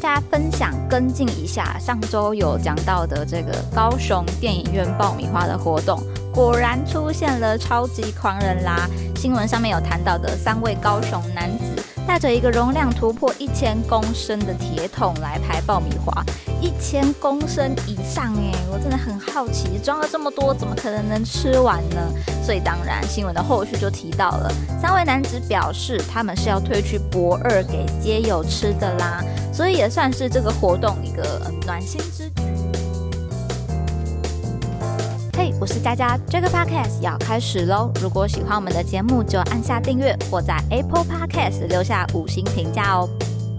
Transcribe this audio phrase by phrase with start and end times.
[0.00, 6.00] 大家分享跟进一下上周有讲到的这个高雄电影院爆米花的活动，
[6.32, 8.88] 果然出现了超级狂人啦！
[9.16, 16.24] 新闻上面有谈到的三位高雄男子带着一个容量突破一千公升的铁桶来排爆米花，
[16.58, 22.00] 一千公升以上哎，我真的很好奇，装了这么多，怎么可能能吃完呢？
[22.42, 24.50] 所以当然新闻的后续就提到了，
[24.80, 29.22] 三位男子表示他们是要推去博二给街友吃的啦。
[29.52, 32.57] 所以也算是这个活动一个暖心之举。
[35.60, 37.90] 我是佳佳，这个 podcast 要开始喽！
[38.00, 43.08] 如果喜欢我们的节目，就按下订阅或在 Apple Podcast 留下五星评价哦。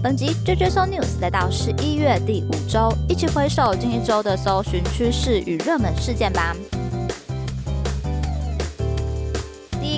[0.00, 6.54] 本集 JJ So News 来到十一月第五周，一起回首近一周的搜寻趋势与热门事件吧。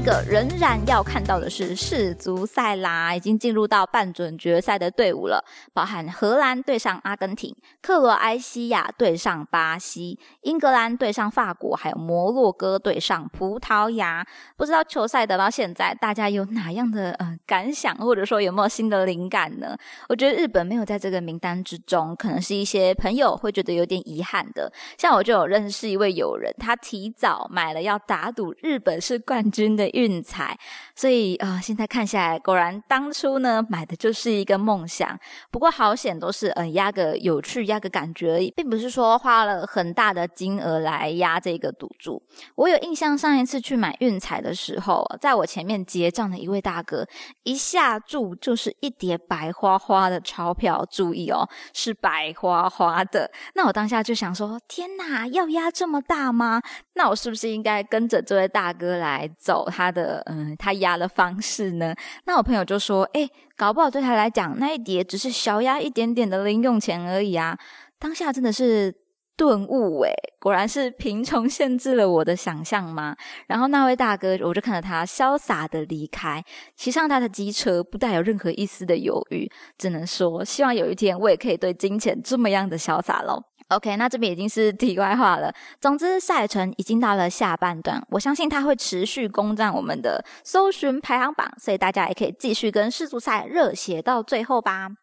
[0.04, 14.26] 个仍然要看到的是世足赛啦，已经进入到半准决赛的队伍了，包含荷兰对上阿根廷、克罗埃西亚对上巴西、英格兰对上法国，还有摩洛哥对上葡萄牙。
[14.56, 19.76] 不知道球赛得到现在，大家有哪样的呃感想，或者说有没有新的灵感呢？
[20.08, 24.72] 我觉得日本没有在这个名单之中，可能是一些朋友会觉得有点遗憾的。
[24.98, 29.91] 像我就有认识一位友人，他提早买了要打赌日本是冠军的。
[29.92, 30.58] 运彩，
[30.94, 35.18] 所以呃，现在看下来，果然当初呢买的就是一个梦想。
[35.50, 42.22] 不过好险，都是呃压个有趣，压个感觉而已，并不是说花了很大的金额来压这个赌注。
[42.54, 47.06] 我有印象，上一次去买运彩的时候，在我前面结账的一位大哥，
[47.42, 53.30] 一下注就是一叠白花花的钞票，注意哦，是白花花的。
[53.54, 56.60] 那我当下就想说，天哪，要压这么大吗？
[56.94, 59.68] 那我是不是应该跟着这位大哥来走？
[59.82, 61.94] 他的嗯，他压的方式呢？
[62.24, 67.58] 那我朋友就说：“哎，搞不好对他来讲，那一叠只是小压一点点的零用钱而已啊！”
[67.98, 68.94] 当下真的是
[69.36, 73.16] 顿悟哎，果然是贫穷限制了我的想象吗？
[73.46, 76.42] 然后那位大哥，我就看着他潇洒的离开，
[76.76, 79.50] 骑上他的机车，不带有任何一丝的犹豫。
[79.78, 83.42] 只能说，希望有一天我也可以对金钱这么样的潇洒喽。
[83.72, 85.52] OK，那这边已经是题外话了。
[85.80, 95.01] 总之，赛程已经到了下半段，我相信它会持续攻占我们的搜寻排行榜，所以大家也可以继续跟世足赛热血到最后吧。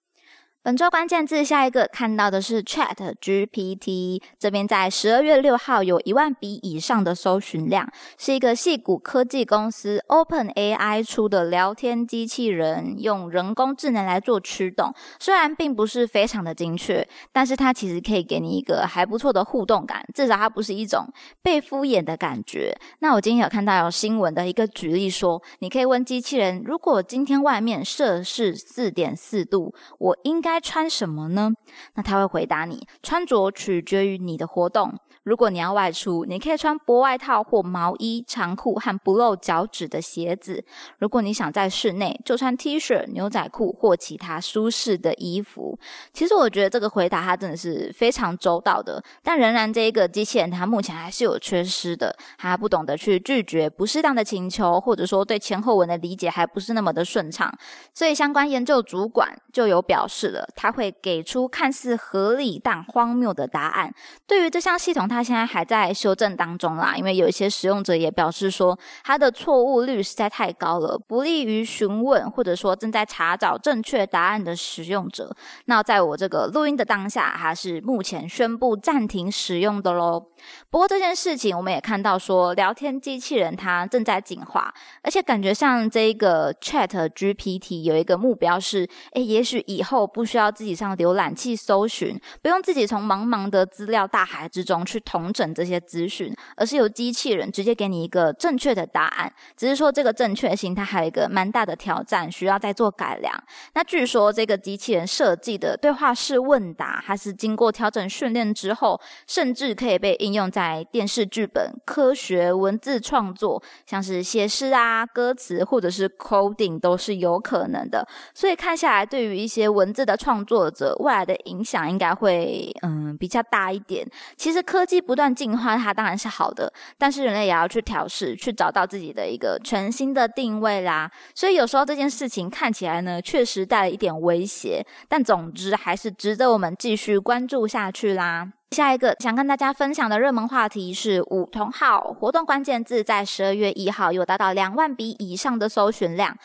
[0.69, 14.94] 本周关键字下一个看到的是 Chat GPT，这边在十二月六号有一万笔以上的搜寻量，是一个细谷科技公司 Open AI 出的聊天机器人，用人工智能来做驱动。
[15.19, 21.03] 虽然并不是非常的精确，但是它其实可以给你一个还不错的互动感，至少它不是一种
[21.41, 22.78] 被敷衍的感觉。
[23.00, 30.59] 那我今天有看到有新闻的一个举例说，你可以问机器人，如果今天外面摄氏四点四度，我应该。
[30.59, 31.52] 穿什么呢？
[31.96, 34.94] 那他会回答你：穿着取决于你的活动。
[35.24, 40.64] 如果你要外出，你可以穿薄外套或毛衣、长裤和不露脚趾的鞋子。
[40.98, 45.78] 如果你想在室内，就穿 T 恤、牛仔裤或其他舒适的衣服。
[46.14, 57.53] 其实我觉得这个回答他真的是非常周到的，但仍然这一个机器人他目前还是有缺失的，他不懂得去拒绝不适当的请求，或者说对前后文的理解还不是那么的顺畅。
[57.94, 63.94] 所以相关研究主管就有表示了，他会给出看似合理但荒谬的答案。
[64.25, 75.35] 对于这项系统，他它现在还在修正当中啦，因为有一些使用者也表示说，它的错误率实在太高了，不利于询问或者说正在查找正确答案的使用者。
[75.66, 80.27] 那在我这个录音的当下，它是目前宣布暂停使用的喽。
[80.69, 84.73] 不过这件事情，我们也看到说，聊天机器人它正在进化，
[85.03, 94.97] 而且感觉像这个 Chat GPT 有一个目标是，诶，也许以后不需要自己上浏览器搜寻，不用自己从茫茫的资料大海之中去。
[95.09, 99.34] 统整这些资讯，而是由机器人直接给你一个正确的答案。
[99.57, 103.34] 只是说这个正确性，它还有一个蛮大的挑战，需要再做改良。
[103.73, 118.07] 那据说这个机器人设计的对话式问答，它是经过调整训练之后，甚至可以被应用在电视剧本、科学文字创作，像是写诗啊、歌词或者是 coding 都是有可能的。
[118.36, 124.07] 所以看下来，对于一些文字的创作者，未来的影响应该会嗯比较大一点。
[124.38, 125.00] 其实科技。
[125.00, 131.10] 不断进化，它当然是好的，但是人类也要去调试，去找到自己的一个全新的定位啦。
[131.33, 138.51] 所以有时候这件事情看起来呢，确实带了一点威胁，但总之还是值得我们继续关注下去啦。
[138.71, 146.38] 下一个想跟大家分享的热门话题是五同号活动关键字，在十二月一号有达到两万笔以上的搜寻量。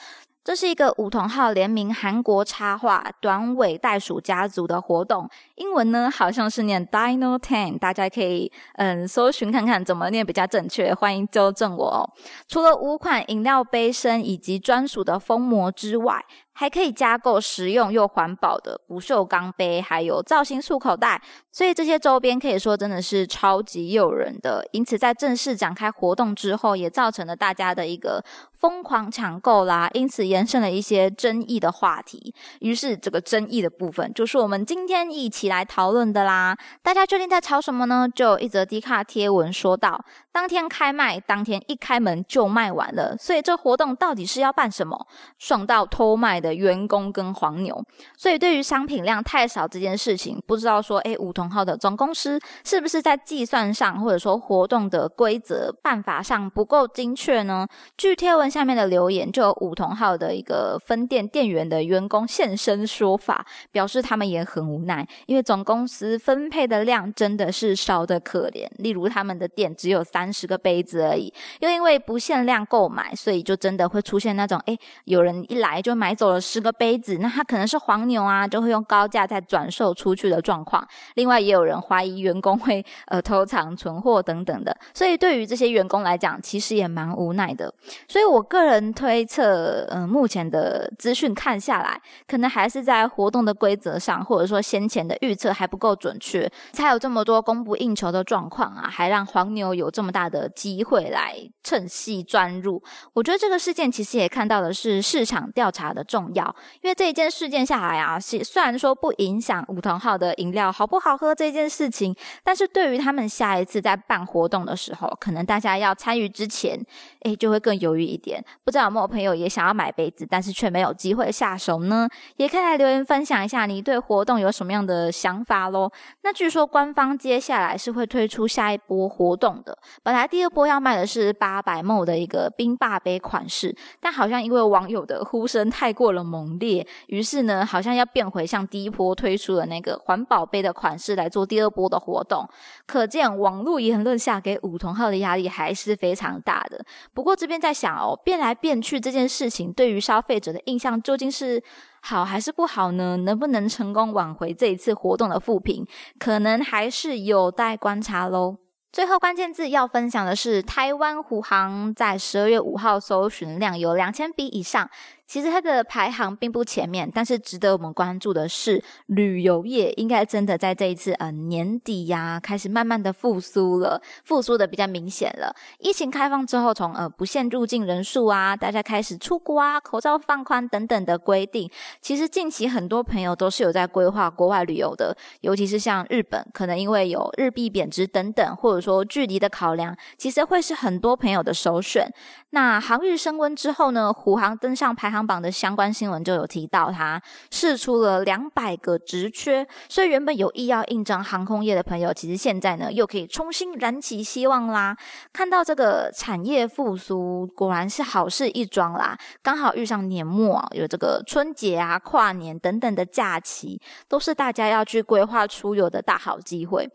[0.45, 12.05] 这是一个梧桐号联名韩国插画短尾袋鼠家族的活动，英文呢好像是念 Dino Ten，大家可以嗯搜寻看看怎么念比较正确，欢迎纠正我哦。
[12.47, 16.23] 除了五款饮料杯身以及专属的封膜之外，
[16.55, 21.21] 还可以加购实用又环保的不锈钢杯，还有造型束口袋，
[21.51, 24.67] 所以这些周边可以说真的是超级诱人的。
[24.71, 32.33] 因此，在正式展开活动之后，也造成了大家的一个疯狂抢购啦，因此延伸了一些争议的话题。
[32.61, 36.57] 于是，这个争议的部分就是我们今天一起来讨论的啦。
[36.83, 38.09] 大家究竟在吵什么呢？
[38.15, 45.09] 就一则低卡贴文说到，当天开卖，当天一开门就卖完了，所以这活动到底是要办什么？
[45.37, 46.44] 爽到偷卖！
[46.45, 47.83] 的员工跟黄牛，
[48.17, 57.67] 所以对于商品量太少这件事情，不知道说，诶，梧桐号的总公司是不是在计算上，或者说活动的规则办法上不够精确呢？
[57.97, 68.69] 据贴文下面的留言，就有梧桐号的一个分店店员的员工现身说法，表示他们也很无奈，因为总公司分配的量真的是少的可怜。
[68.77, 76.34] 例如他们的店只有三十个杯子而已，又因为不限量购买，所以就真的会出现那种，诶，有人一来就买走了。
[76.41, 80.87] 十个杯子，那他可能是黄牛啊，就会用高价再转售出去的状况。
[81.15, 87.73] 另外，也有人怀疑员工会呃偷藏存货等等的，所以对于这些员工来讲，其实也蛮无奈的。
[88.09, 102.83] 所以我个人推测，嗯，目前的资讯看下来，可能还是在活动的规则上，或者说先前的预测还不够准确，才有这么多供不应求的状况啊，还让黄牛有这么大的机会来趁隙钻入。
[103.13, 106.24] 我觉得这个事件其实也看到的是市场调查的重。
[106.35, 106.45] 要，
[106.81, 116.81] 因为这一件事件下来啊，是虽然说不影响梧桐号的饮料好不好喝这件事情，但是对于他们下一次在办活动的时候，可能大家要参与之前，
[117.23, 118.43] 诶，就会更犹豫一点。
[118.65, 122.09] 不知道有没有朋友也想要买杯子，但是却没有机会下手呢？
[122.37, 125.91] 也可以来留言分享一下你对活动有什么样的想法喽。
[126.23, 136.25] 那据说官方接下来是会推出下一波活动的，本来第二波要卖的是八百梦的一个冰霸杯款式，但好像因为网友的呼声太过了。
[136.25, 142.49] 猛烈，于是呢，好像要变回像第一波推出的那个环保杯的款式来做第二波的活动。
[142.87, 146.83] 可见网络言论下给梧桐号的压力还是非常大的。
[147.13, 151.63] 不过这边在想哦，变来变去这件事情对于消费者的印象究竟是
[152.01, 153.19] 好还是不好呢？
[153.19, 155.87] 能不能成功挽回这一次活动的负评，
[156.19, 158.57] 可能还是有待观察喽。
[158.93, 164.89] 最后关键字要分享的是，台湾虎航在十二月五号搜寻量有两千笔以上。
[165.27, 175.55] 其实它的排行并不前面，但是值得我们关注的是，旅游业应该真的在这一次呃年底呀，开始慢慢的复苏了，复苏的比较明显了。
[175.79, 192.07] 疫情开放之后，从呃不限入境人数啊，大家开始出国啊，口罩放宽等等的规定，其实近期很多朋友都是有在规划国外旅游的，尤其是像日本，可能因为有日币贬值等等，或者说距离的考量，其实会是很多朋友的首选。
[192.51, 197.23] 那航日升温之后呢，虎航登上排行榜的相关新闻就有提到，它
[197.53, 204.97] 试出了两百个职缺，所以原本有意要应征航空业的朋友，其实现在呢又可以重新燃起希望啦。
[205.33, 209.17] 看到这个产业复苏，果然是好事一桩啦。
[209.41, 216.91] 刚好遇上年末，有这个春节啊、跨年等等的假期，都是大家要去规划出游的大好机会。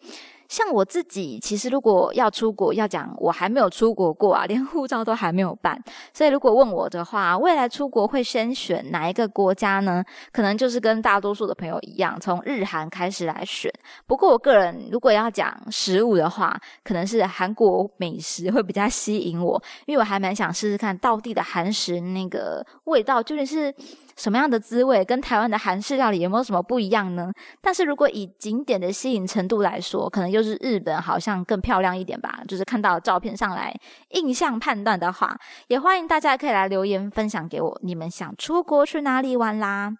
[0.49, 5.79] 像我自己，其实如果要出国，要讲我还没有出国过啊，连护照都还没有办。
[6.11, 10.03] 所以如果问我的话，未来出国会先选哪一个国家呢？
[10.31, 13.71] 可能就是跟大多数的朋友一样，从日韩开始来选。
[14.07, 23.71] 不过我个人如果要讲食物的话，可能是韩国美食会比较吸引我，因为我还蛮想试试看到地的韩食那个味道究竟是。
[24.19, 27.31] 什么样的滋味跟台湾的韩式料理有没有什么不一样呢？
[27.61, 32.41] 但是如果以景点的吸引程度来说，可能就是日本好像更漂亮一点吧。
[32.45, 33.73] 就是看到照片上来
[34.09, 35.37] 印象判断的话，
[35.69, 39.93] 也欢迎大家可以来留言分享给我，你们想出国去哪里玩啦？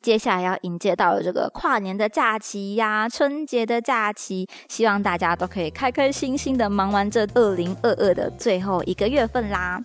[0.00, 9.82] 接下来要迎接到了这个跨年的假期呀，春节的假期，希望大家都可以开开心心的忙完这二零二二的最后一个月份啦。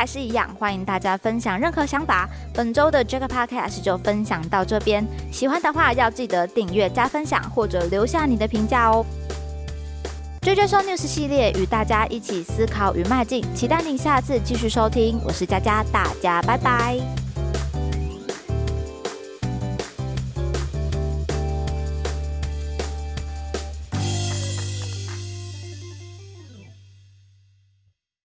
[0.00, 2.26] 还是一样，欢迎大家分享任何想法。
[2.54, 9.04] 本周的 Jack Podcast 就分享到这边，喜欢的话要记得订阅、加分享或者留下你的评价哦。
[10.40, 15.20] 追追收 News 系列与大家一起思考与迈进，期待您下次继续收听。
[15.22, 17.19] 我是佳佳，大家拜拜。